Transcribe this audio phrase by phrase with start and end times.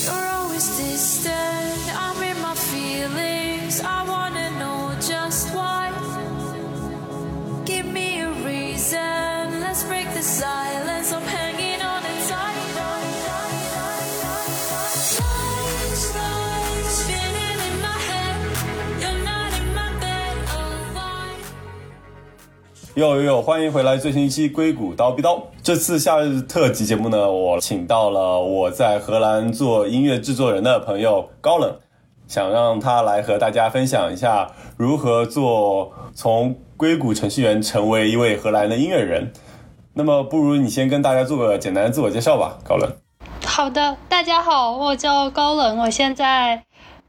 [0.00, 1.41] You're always distant.
[22.96, 23.40] 哟哟哟！
[23.40, 25.42] 欢迎回来最新一期硅谷刀逼刀。
[25.62, 31.74] 这次夏日特辑节目呢，我请到了我在荷兰做音乐制作人的朋友高冷，
[32.28, 39.32] 想让他来和大家分享一下如何做从硅谷程序员成为一位荷兰的音乐人。
[39.94, 42.90] 那么，不如你先跟大家做个简单的自我介绍吧，高冷。
[43.46, 46.62] 好的，大家好，我叫高冷，我现在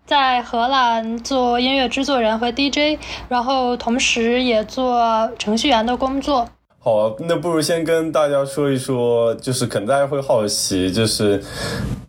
[0.06, 3.00] 在荷兰做音乐制作人和 DJ，
[3.30, 6.48] 然后同时也做程序员的工作。
[6.80, 11.42] 好，那不如先跟大家说一说，就是可能大家会好奇，就是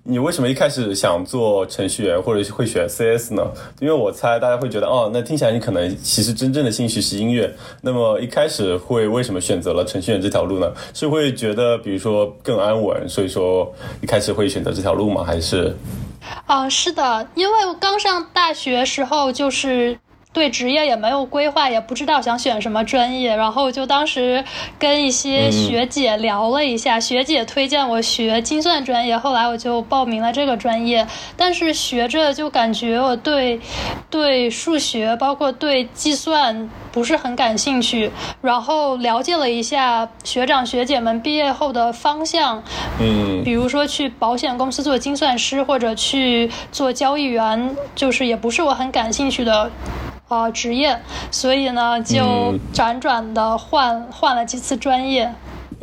[0.02, 3.42] 你为什么一开始想做程序员，或者是会选 CS 呢？
[3.78, 7.54] 因为我猜大家会觉得，哦，那听起来你可能其实真正的兴趣是音乐。
[7.82, 10.72] 那么一开始会为什么选择了程序员这条路呢？
[10.92, 15.22] 是会觉得，比如说更安稳，所以说一开始会选择这条路吗？
[15.22, 15.72] 还是？
[16.46, 19.98] 啊、是的，因为我刚上大学时候就是。
[20.34, 24.44] 对职业也没有规划，也不知道想选什么专业，然后就当时
[24.78, 31.06] 跟一些学姐聊了一下，学姐推荐我学精算专业，后来我就报名了这个专业。
[31.36, 33.60] 但是学着就感觉我对
[34.10, 38.10] 对数学，包括对计算不是很感兴趣，
[38.42, 42.60] 然后了解了一下学长学姐们毕业后的方向，
[42.98, 49.70] 嗯比如说去保险公司做精算师，或者去做交易员，就是也不是我很感兴趣的。
[50.28, 50.98] 呃，职业，
[51.30, 55.32] 所以呢，就嗯辗转的换、换了几次专业。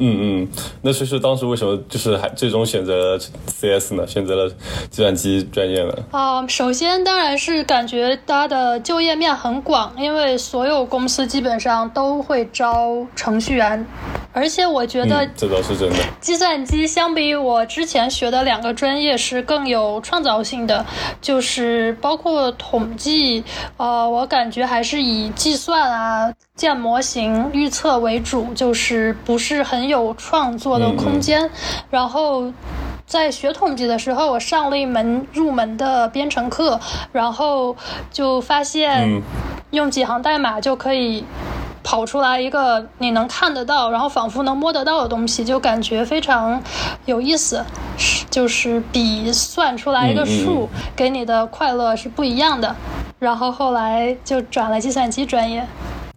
[0.03, 0.47] 嗯嗯，
[0.81, 4.07] 那所以说当时为什么就是还最终选择了 CS 呢？
[4.07, 4.49] 选择了
[4.89, 5.93] 计算机专业呢？
[6.09, 13.85] 啊、首先当然是感觉它的就业面很广，因为所有公司基本上都会招程序员，
[14.33, 15.95] 而且我觉得嗯，这倒是真的。
[16.19, 20.85] 计算机相比于我之前学的两个专业是更有创造性的，
[21.21, 23.43] 就是包括统计，
[23.77, 31.49] 呃，我感觉还是以计算啊、建模型、预测为主，就是不是很有创作的空间。
[31.89, 32.51] 然后
[33.05, 36.79] 在学统计的时候，我上了一门入门的编程课，
[37.11, 37.75] 然后
[38.11, 39.21] 就发现嗯
[39.71, 41.25] 用几行代码就可以
[41.83, 46.61] 跑出来一个你能看得到，然后仿佛能摸得到的东西，就感觉非常
[47.05, 47.65] 有意思，
[47.97, 52.75] 是就是比算出来一个数给你的快乐是不一样的。
[53.19, 55.65] 然后后来就转了计算机专业。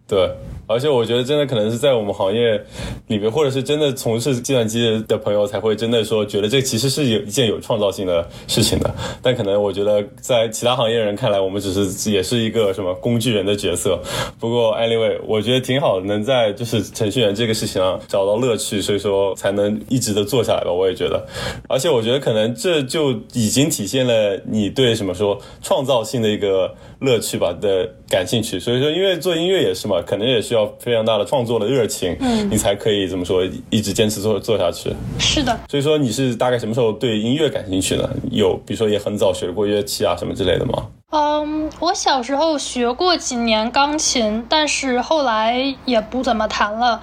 [0.07, 0.29] 对，
[0.67, 2.59] 而且我觉得真的可能是在我们行业
[3.07, 8.93] 里面，或者是真的从事计算机的朋友，才会真的说觉得这其实是有一件有创造性的事情的。
[9.21, 13.99] 但可能我觉得在其他行业人看来，我们只是也是一个什么工具人的角色。
[14.39, 20.71] 不过 anyway，我觉得挺好，能在就是程序员这个事情上找到乐趣，所以说才能一直的做下来吧。
[20.71, 21.25] 我也觉得，
[21.67, 28.59] 而且我觉得可能这就已经体现了你对什么说创造性的一个乐趣吧的感兴趣。
[28.59, 34.93] 所以说，因为做音乐也是嘛，可能也需要非常大的创作的热情，嗯，你才可以怎么说一直坚持做做下去。
[35.17, 38.07] 是的，所以说，你是大概什么时候对音乐感兴趣呢？
[38.29, 40.85] 有比如说也很早学过乐器啊什么之类的吗？
[41.11, 47.01] 嗯，我小时候学过几年钢琴，但是后来也不怎么弹了。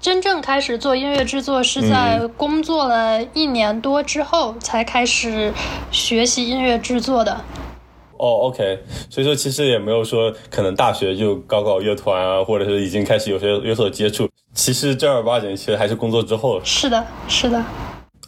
[0.00, 5.50] 真正开始做音乐制作是在工作了一年多之后才开始
[5.90, 7.40] 学习音乐制作的。
[8.18, 8.78] 哦，OK，
[9.10, 14.28] 所以说其实也没有说可能大学就搞搞乐团啊，或者是已经开始有些有所接触。
[14.54, 16.60] 其实正儿八经，其实还是工作之后。
[16.64, 17.62] 是的，是的。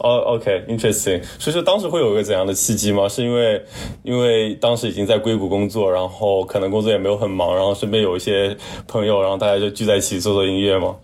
[0.01, 3.09] 哦、o k i n t e r e s t i n g 所以说当时会有一个怎样的契机吗？
[3.09, 3.65] 是因为
[4.03, 8.55] 因为当时已经在硅谷工作，然后可能工作也没有很忙，然后身边有一些
[8.87, 10.97] 朋友，然后大家就聚在一起做做音乐吗？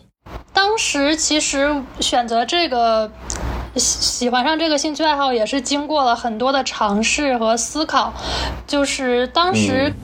[0.52, 3.10] 当时其实选择这个
[3.76, 8.12] 喜喜欢上这个兴趣爱好，也是经过了很多的尝试和思考。
[8.66, 9.94] 就是当时嗯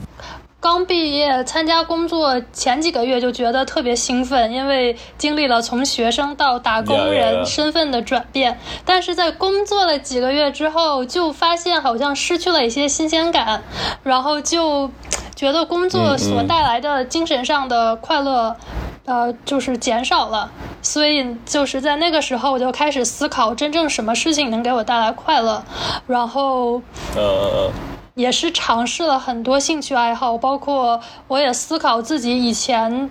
[0.61, 8.59] 刚毕业参加工作前几个月，就觉得特别兴奋，因为经历了从学生到打工人.身份的转变。
[8.83, 13.63] 但是在工作了几个月之后，就发现好像失去了一些新鲜感，
[14.03, 14.91] 然后就
[15.33, 18.57] 觉得工作所带来的精神上的快乐。
[19.05, 25.63] 呃，就是减少了，所以就是在那个时候，我就开始思考真正什么事情能给我带来快乐，
[26.07, 26.79] 然后
[27.15, 27.71] 嗯嗯嗯，
[28.15, 33.09] 也是尝试了很多兴趣爱好，包括我也思考自己以前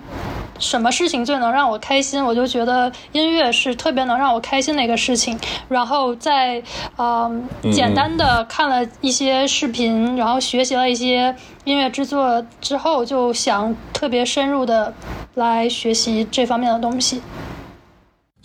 [0.58, 5.38] 什么事情最能让我开心，我就觉得音乐是特别能让我开心的一个事情。
[5.68, 6.62] 然后在
[6.96, 7.30] 呃
[7.70, 14.92] 简单的看了一些视频，然后学习了一些音乐制作之后，就想特别深入的
[15.34, 17.22] 来学习这方面的东西。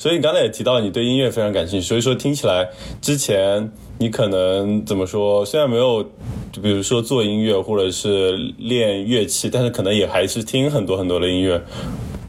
[0.03, 2.67] 所以你刚才也提到你对音乐非常感兴趣，所以说听起来
[2.99, 5.45] 之前你可能怎么说？
[5.45, 6.03] 虽然没有，
[6.51, 11.57] 就比如说做音乐或者是练乐器，但是可能也还是听很多很多的音乐，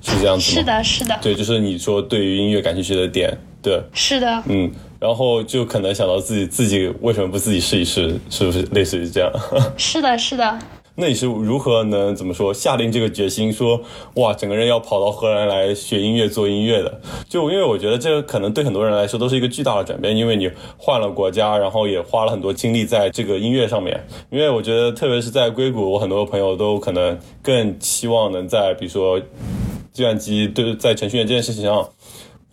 [0.01, 0.61] 是这样子吗？
[0.61, 1.19] 是的，是的。
[1.21, 4.71] 对，就是你说对于音乐感兴趣的点，对，是的，嗯，
[5.01, 9.33] 然后就可能想到自己自己为什么不自己试一试，是不是类似于这样？
[9.77, 10.57] 是的，是的。
[10.97, 13.81] 那你是如何能怎么说下定这个决心说
[14.15, 17.01] 哇整个人要跑到荷兰来学音乐做音乐的？
[17.29, 24.07] 就因为我觉得这可能对很多人来说都是一个巨大的转变，因为你换了国家，然后也花了很多精力在这个音乐上面。
[24.31, 29.19] 因为我觉得特别是在硅谷，我很多朋友都可能更期望能在比如说
[29.93, 31.89] 计算机对在程序员这件事情上。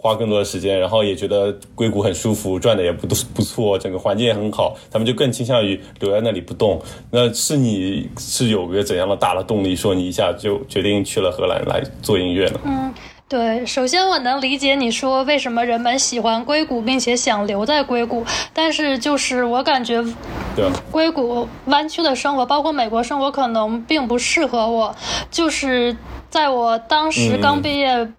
[0.02, 3.06] 花更多的时间，然后也觉得硅谷很舒服，赚的也不
[3.36, 6.82] 不错，整个环境也很好，他们就更倾向于留在那里不动。
[7.12, 12.60] 那是你是有个怎样的大的动力，说你一下就决定去了荷兰来做音乐呢？
[12.64, 12.92] 嗯，
[13.30, 18.26] 对，首先我能理解你说为什么人们喜欢硅谷，并且想留在硅谷，
[18.56, 20.04] 但是就是我感觉，
[20.56, 24.96] 对，硅谷弯曲的生活，包括美国生活，可能并不适合我。
[25.30, 25.96] 就是
[26.32, 28.12] 在我当时刚毕业。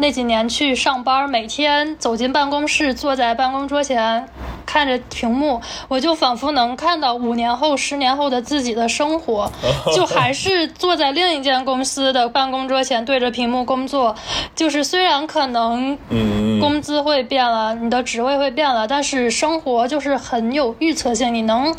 [0.00, 4.28] 那几年去上班，每天走进办公室，坐在办公桌前。
[4.64, 9.50] 看着屏幕，我就仿佛能看到五年后、十年后的自己的生活，
[9.96, 14.14] 就还是坐在另一间公司的办公桌前对着屏幕工作。
[14.54, 15.96] 就是虽然可能
[16.60, 21.74] 工资会变了，你的职位会变了，但是生活就是很有预测性，你能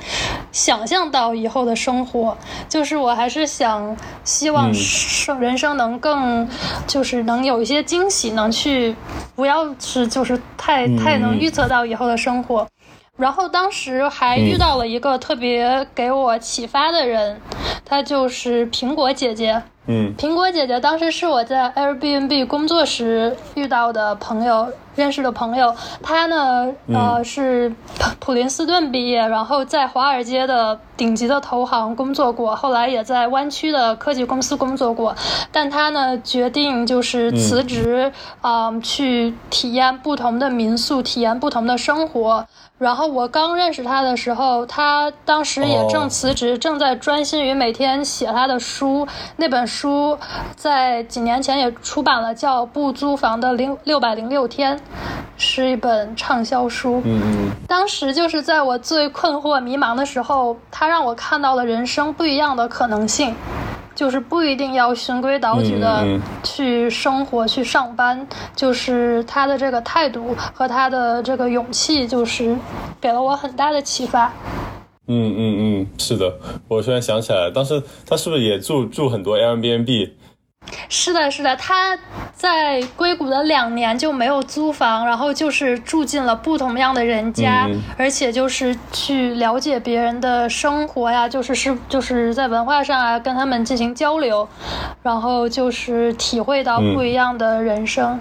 [0.51, 2.35] 想象到以后的生活。
[2.67, 6.49] 就是我还是想希望生人生能更，
[6.87, 8.95] 就是能有一些惊喜，能去
[9.35, 12.67] 不要是就是太太能预测到以后的生活。
[13.17, 17.39] 然后当时还遇到了一个特别给我启发的人，
[17.83, 19.61] 她就是苹果姐姐。
[19.87, 24.71] 嗯，苹果姐姐当时是我在 Airbnb 工作时遇到的朋友。
[24.99, 25.73] 认识的朋友，
[26.03, 27.73] 他呢，呃，是
[28.19, 35.15] 普林斯顿毕业，然后在华尔街的顶级的投行工作过，后来也在湾区的科技公司工作过，
[35.53, 38.11] 但他呢，决定就是辞职，
[38.41, 42.45] 啊，去体验不同的民宿，体验不同的生活。
[42.77, 49.05] 然后我刚认识他的时候，他当时也正辞职，正在专心于每天写他的书。
[49.35, 50.17] 那本书
[50.55, 54.77] 在几年前也出版了，叫《不租房的零六百零六天》。
[55.37, 57.01] 是一本畅销书。
[57.05, 57.51] 嗯嗯。
[57.67, 63.33] 当时就是在我最困惑、迷茫的时候，他让我看到了人生不一样的可能性，
[63.95, 66.03] 就是不一定要循规蹈矩的
[66.43, 68.27] 去生活、去上班。
[68.55, 72.55] 就是他的这个态度和他的这个勇气，就是
[72.99, 74.31] 给了我很大的启发。
[75.11, 76.31] 嗯嗯嗯，是的，
[76.67, 80.11] 我突然想起来，当时他是不是也住住很多 Airbnb？
[80.87, 81.97] 是的，是的，他
[82.33, 87.67] 在硅谷的两年就没有租房，然后就是住进了不同样的人家，
[87.97, 94.47] 而且就是去了解别人的生活呀，就是是就是在文化上啊跟他们进行交流，
[95.01, 98.19] 然后就是体会到不一样的人生。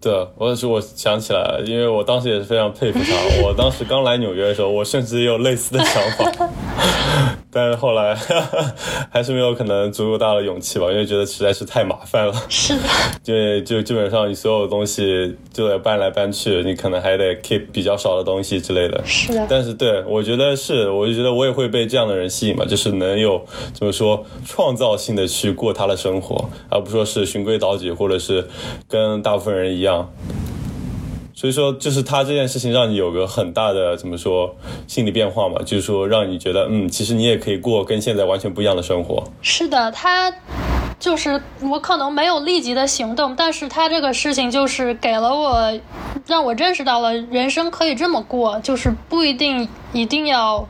[0.00, 3.44] 对，我是我想起来了，因为我当时也是非常佩服他。
[3.44, 6.48] 我当时刚来纽约的时候，我甚至也有类似的想法。
[7.50, 8.14] 但是后来
[9.10, 12.34] 还是没有可能足够大的勇气吧，因为觉得实在是太麻烦了。
[12.48, 12.82] 是的，
[13.24, 19.02] 就就基本上你所有东西就得搬来搬去，你可能还得 keep 比较少的东西之类的。
[19.04, 19.46] 是的。
[19.48, 28.46] 但是对我觉得是，我就觉得我也会被这样的人吸引嘛，就是能有怎么说创造性的去过他的生活，而不说是循规蹈矩，或者是
[28.88, 30.12] 跟大部分人一样。
[31.38, 34.52] 所以说，就是他这件事情让你有个很大的怎么说
[34.88, 35.60] 心理变化嘛？
[35.64, 39.22] 就是说，让你觉得，嗯，其实你也可以过跟现在完全不一样的生活。
[39.40, 40.34] 是的，他
[40.98, 45.78] 就是我可能没有立即的行动，但是他这个事情就是给了我，
[46.26, 50.66] 让我认识到了人生可以这么过，就是不一定一定要，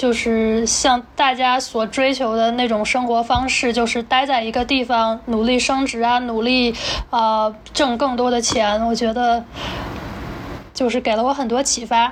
[0.00, 6.74] 就是像大家所追求的那种生活方式，就是待在一个地方努力升职啊，努力
[7.10, 8.80] 啊挣更多的钱。
[8.86, 9.44] 我觉得。
[10.72, 12.10] 就是给了我很多启发，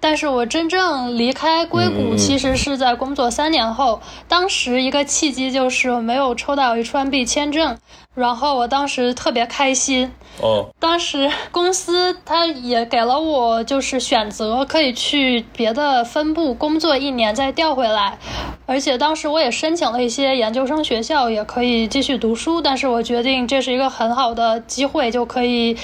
[0.00, 4.00] 但是我真正离开硅谷，其实是在工作三年后。
[4.26, 7.76] 当时一个契机就是我没有抽到 H1B 签证，
[8.14, 10.10] 然后我当时特别开心。
[10.40, 18.18] 哦，当时公司他也给了我就是选择，可以去别的分部工作一年再调回来。
[18.64, 22.62] 而且当时我也申请了一些研究生学校，也可以继续读书。
[22.62, 25.76] 但是我决定这是一个很好的机会，就可以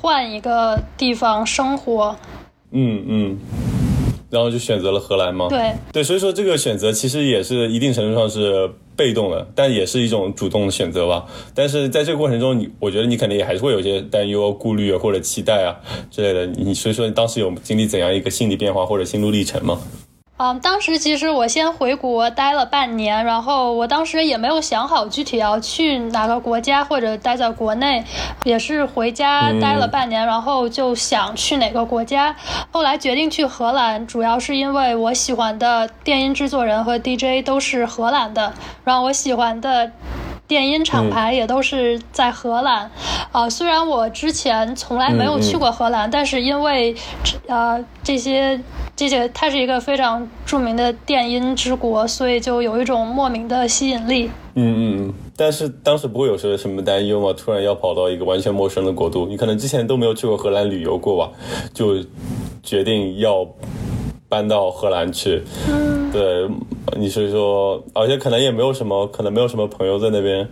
[0.00, 2.16] 换一个地方生活。
[2.74, 3.38] 嗯嗯。
[4.30, 5.46] 然后就选择了荷兰吗？
[5.48, 11.24] 对对，所以说这个选择其实也是一定程度上是被动的，但也是一种主动的选择吧。
[11.54, 15.76] 但是在这个过程中，你我觉得你肯定也还是会有些担忧、顾虑或者期待啊
[16.10, 16.46] 之类的。
[16.46, 19.80] 你所以说你当时有经历怎样一个心理变化或者心路历程吗？
[20.36, 28.04] 嗯，当时其实我先回国待了半年，然后我当时也没有想好具体要去哪个国家或者待在国内，
[28.42, 32.34] 也是回家待了半年，然后就想去哪个国家。
[32.72, 39.92] 后来决定去荷兰，主要是因为我喜欢的电音制作人和 DJ 都是荷兰的，然后我喜欢的。
[40.46, 42.90] 电音厂牌也都是在荷兰，
[43.32, 46.94] 啊，虽然我之前从来没有去过荷兰，但是因为，
[47.46, 48.60] 呃，这些
[48.94, 54.30] 这些，它是一个非常著名的电音之国，所以就有一种莫名的吸引力。
[54.54, 55.14] 嗯嗯嗯。
[55.36, 57.34] 但是当时不会有什么什么担忧吗？
[57.36, 61.32] 突然要跑到一个完全陌生的国度，你可能之前都没有去过荷兰旅游过吧，
[61.72, 61.96] 就
[62.62, 63.44] 决定要
[64.34, 65.44] 搬到荷兰去。
[65.68, 66.10] 嗯。
[66.10, 66.48] 对。
[66.96, 70.46] 你是说，而且可能也没有什么，可能没有什么朋友在那边，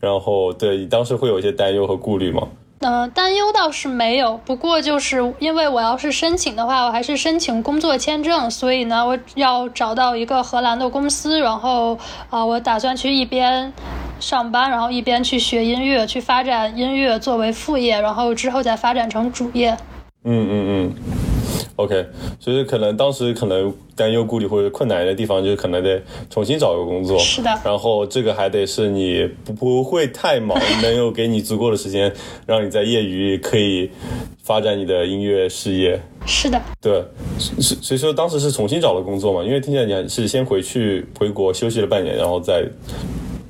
[0.00, 2.48] 然后对你当时会有一些担忧和顾虑吗？
[2.80, 11.96] 嗯，担忧倒是没有，不过就是因为我要是申请的话，我还是申请工作签证，所以呢，我要找到一个荷兰的公司，然后
[12.30, 13.72] 啊，我打算去一边
[14.18, 19.76] 上班，然后一边去学音乐，去发展音乐作为副业，然后之后再发展成主业。
[20.24, 21.15] 嗯嗯嗯。
[21.76, 22.06] OK，
[22.40, 27.18] 所以可能当时可能担忧、顾虑或者困难的地方，就是可能得重新找个工作。
[27.18, 27.50] 是的。
[27.62, 32.10] 然后这个还得是你不不会太忙，能有给你足够的时间，
[32.46, 33.90] 让你在业余可以
[34.42, 36.00] 发展你的音乐事业。
[36.26, 36.58] 是的。
[36.80, 37.04] 对，
[37.38, 39.44] 所所以说当时是重新找了工作嘛？
[39.44, 42.64] 因为听起来你还是先回去回国休息了半年，然后再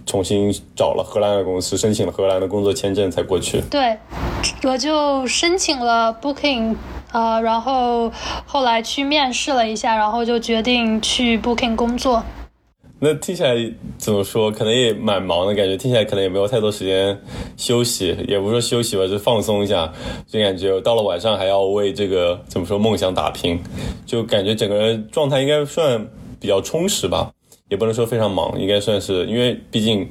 [0.04, 3.60] 重新找了荷兰的公司，申请了荷兰的工作签证才过去。
[3.70, 3.96] 对，
[4.64, 6.74] 我就申请了 Booking。
[7.16, 8.12] 呃，然后
[8.44, 12.22] 后来去面试了一下，然后就决定去 Booking 工作。
[12.98, 13.54] 那听起来
[13.96, 14.50] 怎么说？
[14.50, 17.18] 可能也蛮忙的感觉，听起来可能也没有太多时间
[17.56, 19.90] 休息，也不是说休息吧，就放松一下。
[20.26, 23.58] 就感觉到了晚上还要为这个怎么说梦想打拼，
[24.04, 26.06] 就感觉整个人状态应该算
[26.38, 27.30] 比较充实吧。
[27.68, 30.08] 也不能说非常忙，应该算是，因为毕竟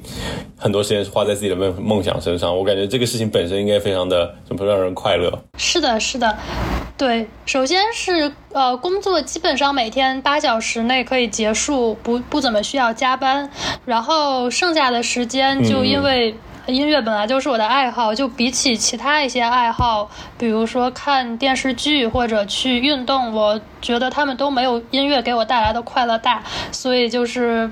[0.58, 2.54] 很多时间是花在自己的梦梦想身上。
[2.54, 5.32] 我感觉这个事情本身应该非常的怎么说让人快乐。
[5.56, 6.36] 是的，是的，
[6.96, 7.28] 对。
[7.44, 13.50] 首先是呃，工作基本上每天八小时内可以结束，不不怎么需要加班。
[13.84, 16.34] 然后剩下的时间就因为。
[16.66, 26.42] 音乐本来就是我的爱好，就比起其他一些爱好，比如说看电视剧或者去运动，我觉得他们都没有音乐给我带来的快乐大。
[26.72, 27.70] 所以就是，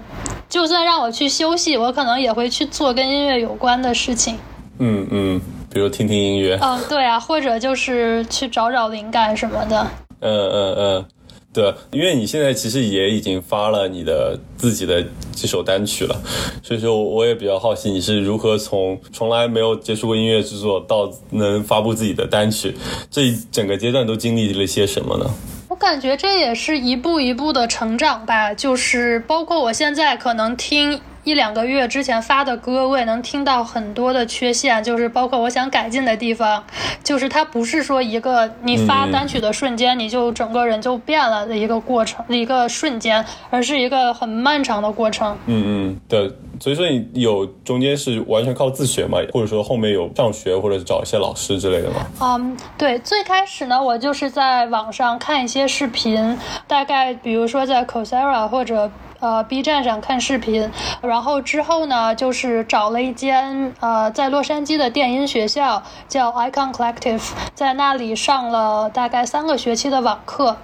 [0.49, 4.39] 就算让我去休息，我可能也会去做跟音乐有关的事情。
[4.79, 5.41] 嗯嗯，
[5.75, 6.57] 比如听听音乐。
[6.63, 9.85] 嗯，对啊，或者就是去找找灵感什么的。
[10.21, 11.05] 嗯嗯嗯。
[11.53, 16.21] 对，因为你现在其实也已经发了你的自己的几首单曲了，
[16.65, 22.75] 所以说我也比较好奇你是如何从从来没有接触过音乐制作到能发布自己的单曲，
[23.09, 25.31] 这一整个阶段都经历了些什么呢？
[25.69, 31.01] 我感觉这也是一步一步的成长吧，就是包括我现在可能听。
[31.25, 36.63] 一两个月之前发的歌，我也能听到很多的缺陷，就是包括我想改进的地方。
[37.03, 45.37] 就是它不是说一个你发单曲的瞬间，你就整个人就变了的一个过程，一个瞬间，而是一个很漫长的过程。
[45.47, 46.31] 嗯嗯，对。
[46.61, 52.07] 所以说你有中间是完全靠自学嘛，或者说后面有上学或者找一些老师之类的吗？
[52.21, 52.99] 嗯，对。
[53.01, 56.39] 最开始呢，我就是在网上看一些视频，
[56.69, 58.91] 大概比如说在 Coursera 或者。
[59.25, 70.59] 呃，B 站上看视频，然后之后呢，就是找了一间呃，在洛杉矶的电音学校，叫 Icon Collective，在那里上了大概三个学期的网课。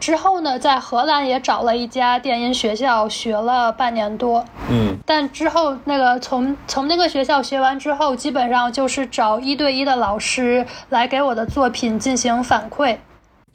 [0.00, 4.46] 之后呢，在荷兰也找了一家电音学校，学了半年多。
[4.70, 4.96] 嗯。
[5.04, 12.96] 但之后那个从从那个学校学完之后，基本上就是找一对一的老师来给我的作品进行反馈。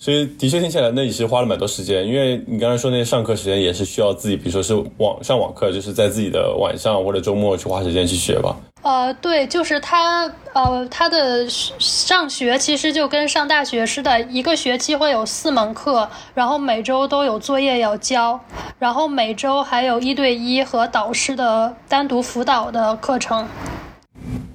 [0.01, 8.57] 所以的确听起来，那也是花了蛮多时间，因为你刚才说那些上课时间也是需要自己，比如说是网上网课，就是在自己的晚上或者周末去花时间去学吧。
[8.81, 18.39] 呃，对，就是他，呃，他的上学其实就跟上大学似的，一个学期会有四门课，然后每周都有作业要交，
[18.79, 23.47] 然后每周还有一对一和导师的单独辅导的课程。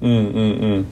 [0.00, 0.84] 嗯嗯嗯，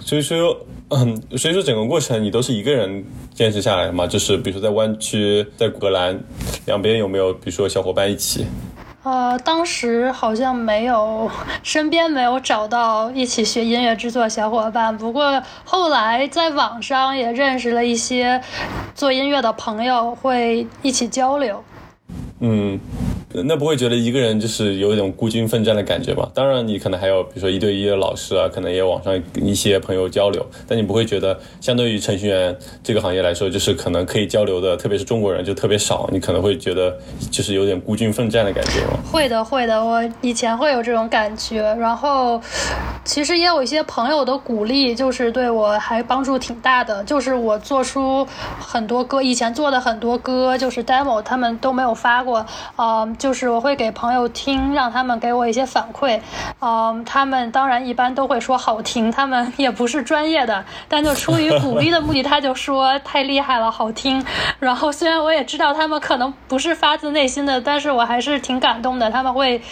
[0.00, 0.56] 所以说。
[0.94, 4.06] 嗯，所以说整个过程你都是一个人坚持下来的吗？
[4.06, 6.20] 就是比如说在湾区，在格兰，
[6.66, 8.46] 两边有没有比如说小伙伴一起？
[9.02, 11.30] 呃，当时好像没有，
[11.62, 14.96] 身边没有找到一起学音乐制作小伙伴。
[14.96, 18.40] 不过后来在网上也认识了一些
[18.94, 21.64] 做音乐的朋友，会一起交流。
[22.40, 22.78] 嗯。
[23.34, 26.28] 那不会觉得一个人就是有一种孤军奋战的感觉吗？
[26.34, 36.94] 当然，你可能还有比如说一对一的老师啊，可能也有网上一些朋友交流，但你不会觉得相对于程序员这个行业来说，就是可能可以交流的，特别是中国人就特别少，你可能会觉得
[37.30, 38.98] 就是有点孤军奋战的感觉吗？
[39.10, 42.38] 会的，会的，我以前会有这种感觉，然后
[43.04, 47.02] 其实也有一些朋友的鼓励，就是对我还帮助挺大的。
[47.04, 48.26] 就是我做出
[48.58, 52.44] 很多歌，以前做的很多歌就是 demo，他们都没有发过，
[52.76, 53.16] 嗯。
[53.22, 56.18] 就是我会给朋友听，让他们给我一些反馈，
[56.58, 64.20] 嗯，他们当然一般都会说好听，他们也不是专业的，但就出于鼓励的目的，他就说太厉害了，好听。
[64.58, 69.62] 然后虽然我也知道他们可能不是发自内心的，但是我还是挺感动的，他们会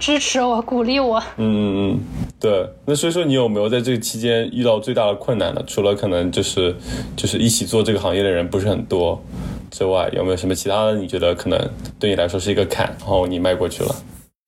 [0.00, 1.22] 支持我，鼓励我。
[1.36, 2.00] 嗯嗯嗯，
[2.40, 2.68] 对。
[2.86, 5.62] 那所以说，你有没有在这个期间遇到最大的困难呢？
[5.64, 6.74] 除了可能就是
[7.16, 9.22] 就是一起做这个行业的人不是很多。
[9.70, 10.94] 之外，有没有什么其他的？
[10.94, 11.58] 你觉得可能
[11.98, 13.94] 对你来说是一个坎，然后你迈过去了？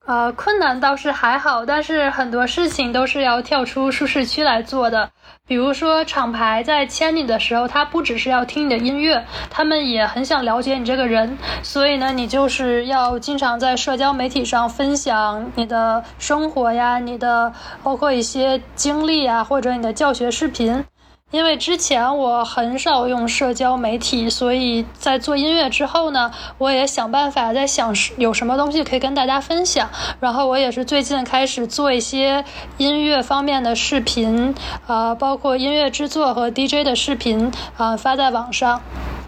[0.06, 5.10] 呃，困难倒是还好，但是很多事情都是要跳出舒适区来做的。
[5.46, 11.36] 比如说，厂牌在签你的时候，他不只是要听你的音乐，他们也很想了解你这个人。
[11.62, 20.82] 所以呢，你就是要经常在社交媒体上分享你的生活呀，你的包括一些经历啊，或者你的教学视频。
[21.30, 29.90] 因为之前我很少用社交媒体，所以在做音乐之后呢，我也想办法在想有什么东西可以跟大家分享。
[30.20, 32.42] 然后我也是最近开始做一些
[32.78, 34.54] 音乐方面的视频，
[34.86, 38.80] 啊，包括音乐制作和 DJ 的视频，啊，发在网上，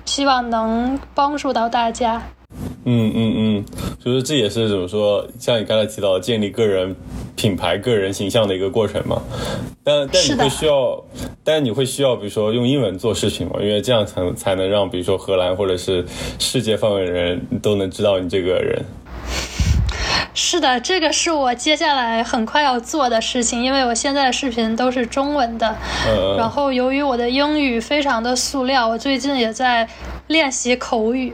[0.07, 2.23] 希望能帮助到大家。
[2.87, 3.65] 嗯嗯嗯，
[4.03, 6.97] 就是这也是怎么说，像你刚才提到建立个人
[7.41, 9.23] 品牌、个人形象的一个过程嘛。
[9.83, 11.03] 但但你会需要，
[11.43, 16.05] 但你会需要，比如说用英文做事情嘛，因为这样才才能让比如说荷兰或者是
[16.39, 18.85] 世界范围的人都能知道你这个人。
[20.35, 25.75] 是的，这个是我接下来很快要做的事情，因为我现在的视频都是中文的。
[26.09, 26.37] 嗯。
[26.37, 29.89] 然后由于我的英语非常的塑料，我最近也在
[30.27, 31.33] 练习口语。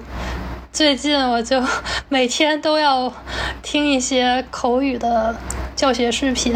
[0.77, 1.59] 最近我就
[2.11, 3.11] 每天都要
[3.62, 5.35] 听一些口语的
[5.75, 6.55] 教学视频。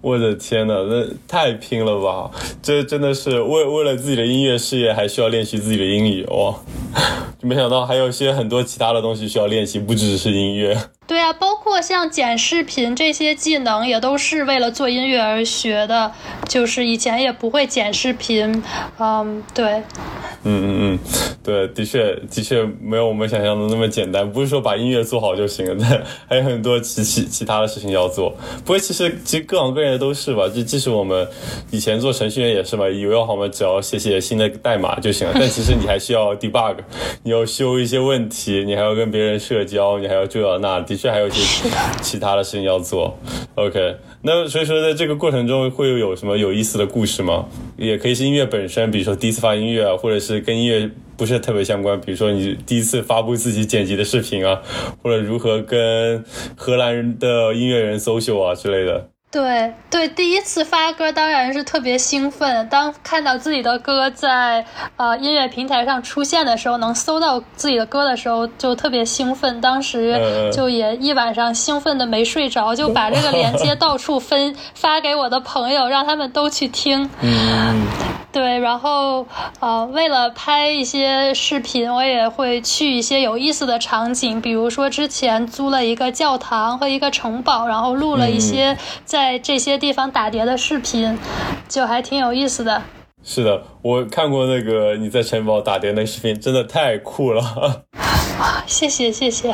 [0.00, 2.28] 我的天呐，那太拼了吧！
[2.60, 6.56] 这真的是为为了自己的音乐事业，还需要练习自己的英语哇！
[7.40, 10.76] 就没想到还有一些很多其他的东西需要练习，不只是音乐。
[11.06, 16.10] 对啊，包括像剪视频这些技能，也都是为了做音乐而学的。
[16.48, 18.60] 就是以前也不会剪视频，
[18.98, 19.84] 嗯，对。
[20.42, 20.98] 嗯嗯嗯，
[21.42, 28.30] 对，的确的确没有我们想象的那么简单，不是说把音乐做好就行了，但 还有很多其其其他的事情要做。
[28.64, 31.28] 不过其实其实各行各业都是吧，就即使我们
[31.70, 36.76] 以前做程序员也是嘛，以为好像只要写写新的代码就行了，但其实你还需要 debug，
[37.22, 41.68] 你要修一些问题，你还要跟别人社交，你还要这那，的确还有一些
[42.00, 43.14] 其他的事情要做。
[43.56, 43.96] OK。
[44.22, 47.48] 那所以说，在这个过程中会有什么有意思的故事吗？
[47.78, 54.60] 也可以是音乐本身，比如说第一次发音乐啊，或者是跟音乐不是特别相关，比如说你第一次发布自己剪辑的视频啊，
[55.02, 56.22] 或者如何跟
[56.54, 59.08] 荷兰人的音乐人 social 啊之类的。
[59.32, 62.68] 对对，第一次发歌当然是特别兴奋。
[62.68, 64.64] 当看到自己的歌在
[64.96, 69.60] 呃音乐平台上出现的时候，能搜到自己的歌的时候，就特别兴奋。
[69.60, 77.08] 当时就也一晚上兴奋的没睡着，就把这个链接到处分 发给我的朋友，让他们都去听。
[77.20, 77.86] 嗯，
[78.32, 79.26] 对，然后
[79.58, 89.38] 呃，为了拍一些视频，我也会去一些有意思的场景，比如说之前租了一个教堂和一个城堡，然后录了一些在。
[89.42, 91.18] 这些地方打碟的视频，
[91.68, 92.80] 就还挺有意思的。
[93.24, 97.42] 是的，我看过那个你在城堡打碟那视频，真的太酷了。
[98.38, 99.48] 啊， 谢谢谢谢。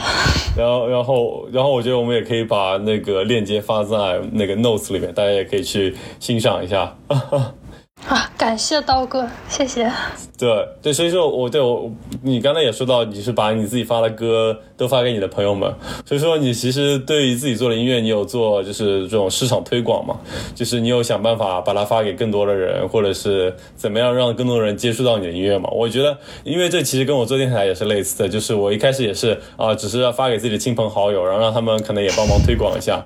[0.55, 6.95] 然后然后然后，我觉得我们也可以把那个链接发在那个 notes 里面，大家也可以去欣赏一下。
[8.09, 9.91] 啊，感谢刀哥，谢谢。
[10.39, 11.91] 对对，所以说我对我，
[12.23, 20.17] 你刚才也说到，你是把你自己发的歌都发给你的朋友们，所以说你其实对于自己做的音乐，你有做就是这种市场推广嘛？
[20.55, 25.69] 就是你有想办法把它发给更多的人，或者是怎么样让更多人接触到你的音乐嘛？
[25.73, 33.05] 我觉得，因为这其实跟我做电台也是类似的，就是我一开始也是啊，只是要发给自己的亲朋好友，然后让他们可能也帮忙推广一下。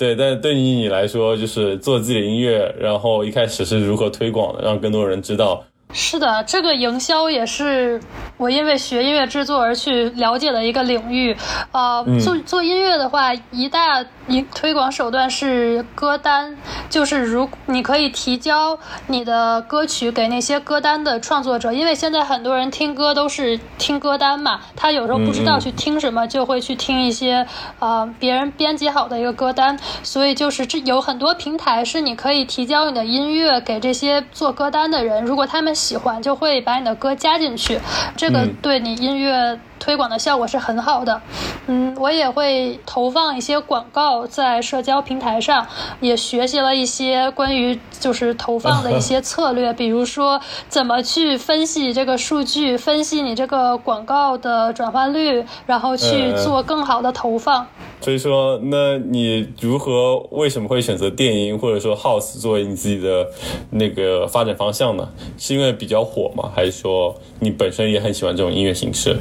[0.00, 8.00] 对，但对于你来说，就是做自己的音乐，然后一开始是如何推广的，让更多人知道，是的，这个营销也是
[8.36, 11.36] 我因为学音乐制作而去了解的一个领域。
[11.72, 16.56] 呃，做做音乐的话，一大一推广手段是歌单，
[16.88, 27.44] 就是如你可以提交你的歌曲给那些歌单的创作者，因为现在很多人听歌都是听歌单嘛，他有时候不知道去听什么，就会去听一些
[27.80, 35.74] 呃别人编辑好的一个歌单，所以就是这有很多平台是你可以提交你的音乐给这些做歌单的人，如果他们。
[35.80, 37.80] 喜欢就会把你的歌加进去，
[38.16, 41.20] 这个对你音乐推广的效果是很好的。
[41.66, 45.66] 嗯，我也会投放一些广告在社交平台上，
[46.00, 57.66] 也学习了一些关于就是投放的一些策略， 比如说怎么去分析这个数据，分析你这个广告的转换率，然后去做更好的投放。
[58.00, 63.26] 所以说，那你如何为什么会选择电音或者说 house 作为你自己的
[63.70, 65.06] 那个发展方向呢？
[65.36, 66.50] 是因为比较火吗？
[66.54, 69.18] 还是说你本身也很喜欢这种音乐形式？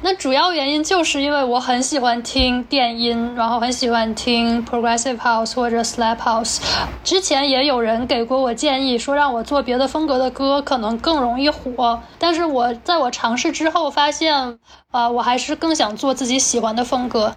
[0.00, 6.58] 那主要原因就是因为我很喜欢听电音，然后很喜欢听 progressive house 或者 slap house。
[7.02, 14.58] 之前也有人给过我建议，说让我做别的风格的歌可能更容易火，但是我在我尝试之后发现，
[14.90, 17.34] 啊，我还是更想做自己喜欢的风格。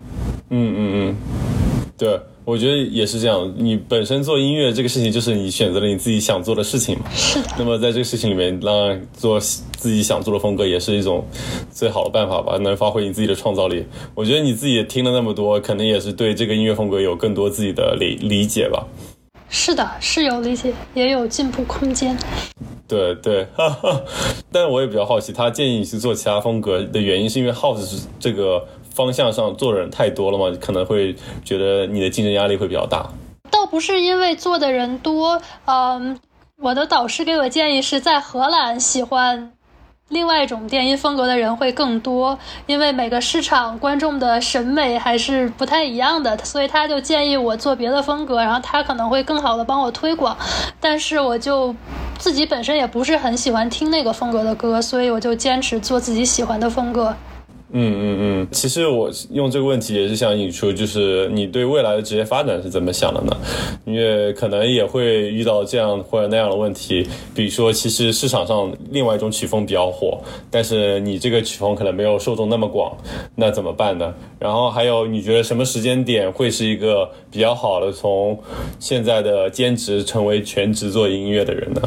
[0.53, 1.15] 嗯嗯嗯，
[1.97, 3.53] 对，我觉得也是这样。
[3.57, 7.05] 你本身做音乐这个事情，就是你选择了你自己想做的事情嘛。
[7.15, 7.47] 是的。
[7.57, 11.25] 那么在这个事情里面，让做自己想做的风格，也是一种
[11.71, 13.85] 最好的办法吧，能发挥你自己的创造力。
[14.13, 18.85] 我觉得你自己也听了那么多，可能也是对这个音乐风格有更多自己的理理解吧。
[19.47, 22.17] 是的，是有理解，也有进步空间。
[22.89, 24.01] 对对，哈哈。
[24.51, 28.61] 但我也比较好奇，他建议你去做其他风格的原因，是因为 house 是这个。
[28.93, 33.09] 方向上做的人太多了嘛，可能会觉得你的竞争压力会比较大。
[33.49, 36.19] 倒不是因为做的人多，嗯，
[36.61, 39.51] 我的导师给我建议是在荷兰喜欢
[40.09, 50.37] 另外一种电音风格的人会更多，因为每个市场观众的审美还是不太一样的，所以他就建议我做别的风格，然后他可能会更好的帮我推广。
[50.79, 51.75] 但是我就
[52.17, 57.15] 自己本身也不是很喜欢听那个风格的歌，所以我就坚持做自己喜欢的风格。
[57.73, 63.37] 嗯嗯嗯，其实我用这个问题也是想引出，就是你对未来的职业发展是怎么想的呢？
[63.85, 72.95] 因为可能也会遇到这样或者那样的问题，比如说，其实市场上另外一种曲风比较火，但是你这个曲风可能没有受众那么广，
[73.35, 74.13] 那怎么办呢？
[74.37, 78.37] 然后还有，你觉得什么时间点会是一个比较好的从
[78.79, 81.81] 现在的兼职成为全职做音乐的人呢？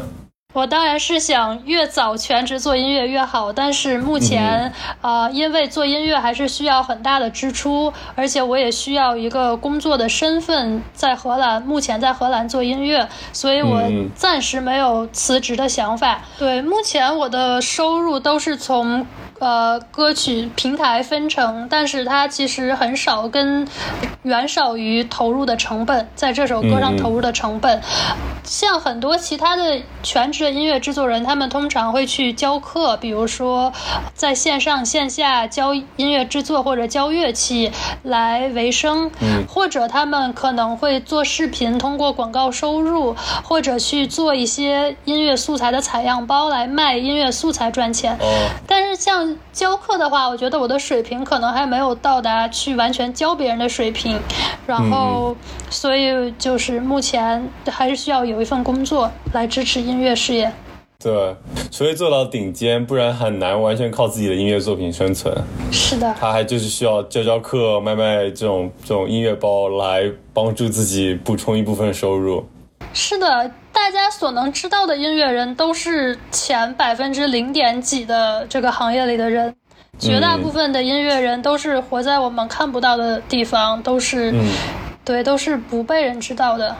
[0.55, 13.81] 我当然是想越早全职做音乐越好，但是目前，呃，因为做音乐还是需要很大的支出，而且我也需要一个工作的身份在荷兰，目前在荷兰做音乐，所以我
[14.15, 16.21] 暂时没有辞职的想法。
[16.39, 19.05] 对，目前我的收入都是从。
[19.39, 23.67] 呃，歌曲平台分成，但是它其实很少，跟
[24.23, 27.81] 远少于投入的成本，在这首歌上投入的成本。
[28.43, 33.73] 像很多其他的全职的音乐制作人，他们通常会去教课，比如说
[34.13, 37.71] 在线上线下教音乐制作或者教乐器
[38.03, 48.17] 来维生，嗯或者他们可能会做视频，通过广告收入，或者去做一些音乐素材的采样包来卖音乐素材赚钱。
[48.67, 54.19] 但是像教课的话，我觉得我的水平可能还没有到达去完全教别人的水平，
[54.65, 55.35] 然后，
[55.69, 60.51] 所以就是目前还是需要有一份工作来支持音乐事业。
[60.97, 61.35] 对，
[61.69, 65.35] 除非做到顶尖，不然很难完全靠自己的音乐作品生存。
[65.71, 72.43] 是的，他还就是需要教教课、卖卖这种这种音乐包来帮助自己补充一部分收入。
[72.93, 73.51] 是的。
[73.75, 79.53] 大家所能知道的音乐人都是前百分之零点几的这个行业里的人，
[79.99, 84.33] 绝大部分的音乐人都是活在我们看不到的地方，都是，
[85.03, 86.73] 对，都是不被人知道的。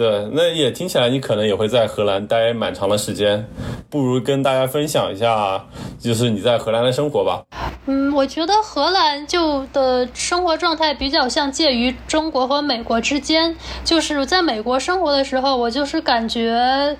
[0.00, 3.46] 对，那也听起来你可能也会在荷兰待蛮长的时间，
[3.90, 5.62] 不如跟大家分享一下，
[6.00, 7.42] 就是你在荷兰的生活吧。
[7.84, 13.54] 嗯，我觉得荷兰就的生活状态比较像介于中国和美国之间。
[13.84, 16.96] 就是在美国生活的时候，我就是感觉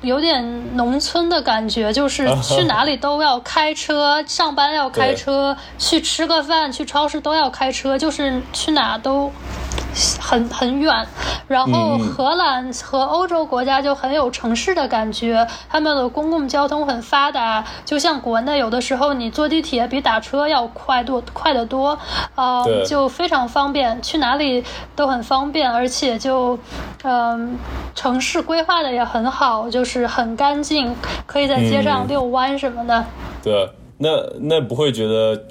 [0.00, 9.30] 有点农村的感觉，就是 去哪里都要开车，上班要开车，去吃个饭、去超市都要开车，就是去哪都
[10.20, 11.06] 很很远。
[11.48, 21.98] 然后荷兰和欧洲国家就很有城市的感觉，他们的公共交通很发达，就像国内有的时候你坐地铁比打车要快多快得多，
[22.36, 24.64] 呃，就非常方便，去哪里
[24.96, 26.58] 都很方便，而且就
[27.02, 27.58] 嗯，
[27.94, 30.94] 城市规划的也很好，就是很干净，
[31.26, 33.04] 可以在街上遛弯什么的。
[33.42, 34.08] 对，那
[34.40, 35.44] 那不会觉得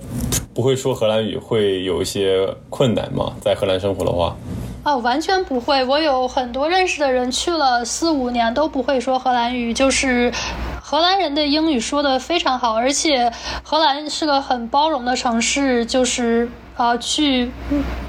[0.53, 3.33] 不会说荷兰语会有一些困难吗？
[3.41, 4.35] 在荷兰生活的话？
[4.83, 5.83] 哦，完全不会。
[5.85, 10.33] 我有很多认识的人去了四五年都不会说荷兰语，就是
[10.81, 13.31] 荷兰人的英语说的非常好，而且
[13.63, 17.51] 荷兰是个很包容的城市，就是啊，去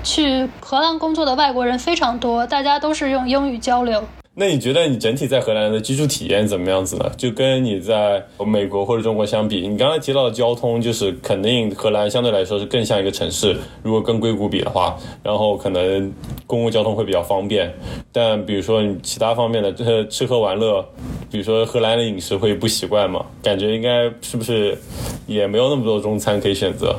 [0.02, 4.02] 去荷兰工作的外国人非常多，大家都是用英语交流。
[4.34, 7.12] 那你觉得你整体在荷兰的居住体验怎么样子呢？
[7.18, 13.54] 就跟你在美国或者中国相比，你刚才提到的交通，就是肯定荷兰相对来说是更像一个城市。
[13.82, 16.10] 如果跟硅谷比的话，然后可能
[16.46, 17.70] 公共交通会比较方便。
[18.10, 20.82] 但比如说你其他方面的这吃喝玩乐，
[21.30, 23.26] 比如说荷兰的饮食会不习惯吗？
[23.42, 24.78] 感觉应该是不是
[25.26, 26.96] 也没有那么多中餐可以选择？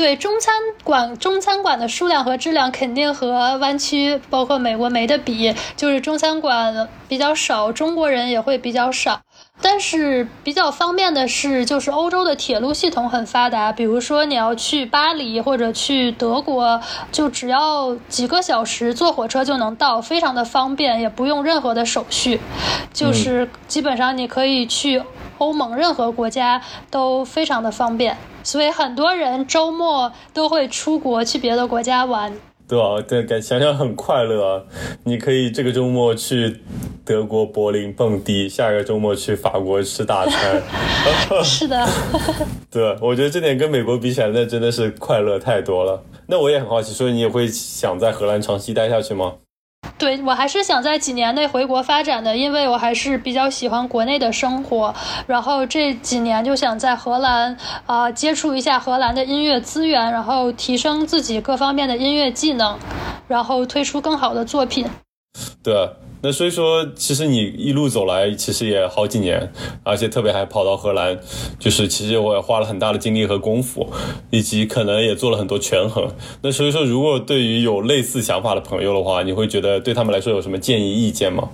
[0.00, 5.54] 对中餐馆，中餐馆的数量和质量肯定和湾区，包括美国没得比。
[5.76, 9.20] 就是中餐馆比较少，中国人也会比较少。
[9.60, 13.70] 但是比较方便的是，就是欧洲的铁路系统很发达。
[13.70, 16.80] 比如说你要去巴黎或者去德国，
[17.12, 22.40] 就只要几个小时坐火车就能到，非常的方便，也不用任何的手续。
[22.94, 25.02] 就是基本上你可以去
[25.40, 28.16] 欧盟任何国家都非常的方便。
[28.42, 32.32] 所以很多人周末都会出国去别的国家玩，
[32.66, 33.02] 对啊？
[33.06, 34.66] 对，感想想很快乐。
[35.04, 36.62] 你可以这个周末去
[37.04, 40.62] 德国柏林蹦迪，下一个周末去法国吃大餐。
[41.44, 41.86] 是的，
[42.70, 46.02] 对，我觉得这点跟美国比起来，那真的是快乐太多了。
[46.26, 49.34] 那我也很好奇，所以你也会想在荷兰长期待下去吗？
[50.00, 54.94] 对我还是想在几年内回国发展的，因为我还是比较喜欢国内的生活。
[55.26, 62.78] 然后这几年就想在荷兰啊接触一下荷兰的音乐资源，然后提升自己各方面的音乐技能，
[63.28, 64.86] 然后推出更好的作品。
[65.62, 65.90] 对。
[66.22, 69.50] 那所以说，其实你一路走来，其实也好几年，
[69.82, 71.18] 而且特别还跑到荷兰，
[71.58, 73.90] 就是其实我也花了很大的精力和功夫，
[74.28, 76.12] 以及可能也做了很多权衡。
[76.42, 81.48] 那所以说，如果对于有类似想法的朋友的话，你会觉得对他们来说有什么建议意见吗？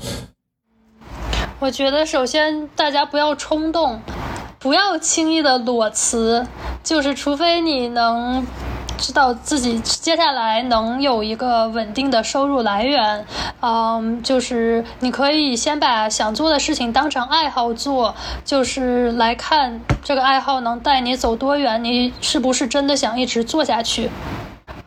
[1.61, 4.03] 我觉得首先大家不要冲动，
[4.59, 6.45] 不要轻易的裸辞，
[6.83, 8.45] 就是除非你能。
[8.99, 13.25] 知道自己接下来能有一个稳定的收入来源，
[13.61, 24.11] 嗯，就是你可以先把想做的事情当成爱好做，就是来看这个爱好能带你走多远，你是不是真的想一直做下去？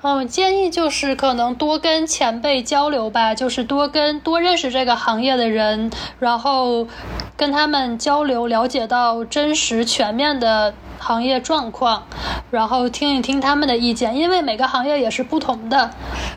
[0.01, 6.87] 嗯，建议就是可能多跟前辈交流吧，就是多跟多认识这个行业的人，然后
[7.35, 10.73] 跟他们交流，了解到真实全面的。
[11.01, 12.03] 行业状况，
[12.51, 15.91] 然后听一听他们的意见，因为每个行业也是不同的。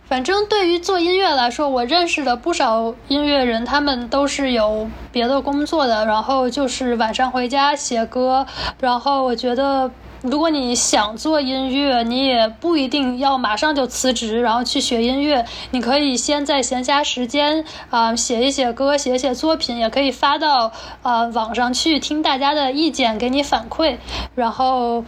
[0.05, 8.46] 反正对于做音乐来说，我认识的不少音乐人，他们都是有别的工作的，然后就是晚上回家写歌，
[8.79, 9.90] 然后我觉得。
[10.23, 15.45] 如果你想做音乐，你也不一定要马上就辞职，然后去学音乐。
[15.73, 20.71] 你可以先在闲暇时间啊写一写歌，写写作品，也可以发到
[21.03, 23.97] 呃网上去听大家的意见，给你反馈，
[24.37, 25.05] 然后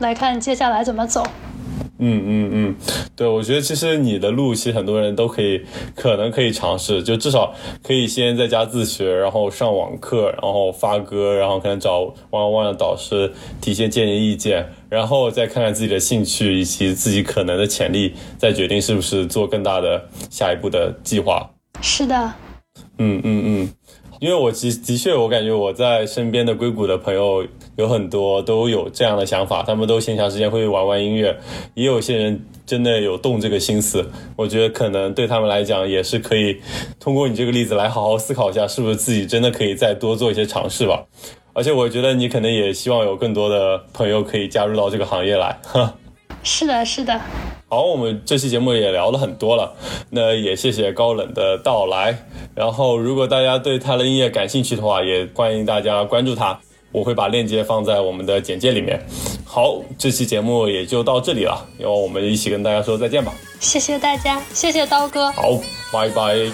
[0.00, 1.24] 来看接下来怎么走。
[2.00, 2.76] 嗯嗯嗯，
[3.16, 5.60] 对，我觉得其实你的路，其实很多人都可以，
[5.96, 21.50] 可能可以尝试，就至少可以先在家自学，然后上网课，然后发歌，然后可能找 one one 的导师提些建议意见，然后再看看自己的兴趣以及自己可能的潜力，再决定是不是做更大的下一步的计划。
[21.80, 22.32] 是的。
[22.98, 23.68] 嗯嗯嗯。
[24.20, 27.46] 因为我其的确，我感觉我在身边的硅谷的朋友
[27.78, 31.38] 有很多都有这样的想法，他们都闲暇时间会玩玩音乐，
[31.74, 34.04] 也有些人真的有动这个心思。
[34.34, 36.60] 我觉得可能对他们来讲也是可以
[36.98, 41.04] 通过你这个例子来好好思考一下，是不是自己真的可以再多做一些尝试吧。
[41.52, 45.56] 而且我觉得你可能也希望有更多的朋友可以加入到这个行业来。
[46.42, 47.20] 是的，是的。
[47.68, 49.72] 好，我们这期节目也聊了很多了，
[50.10, 52.26] 那也谢谢高冷的到来。
[52.54, 56.58] 然后，如果大家对他的音乐感兴趣的话，也欢迎大家关注他，
[56.92, 59.00] 我会把链接放在我们的简介里面。
[59.44, 63.32] 好这期节目也就到这里了然后我们一起跟大家说再见吧。
[63.60, 65.30] 谢谢大家谢谢刀哥。
[65.32, 65.58] 好
[65.92, 66.50] 拜拜。